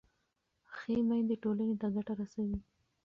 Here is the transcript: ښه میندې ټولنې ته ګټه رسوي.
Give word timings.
ښه 0.75 0.93
میندې 1.07 1.35
ټولنې 1.43 1.75
ته 1.81 1.87
ګټه 1.95 2.13
رسوي. 2.19 2.59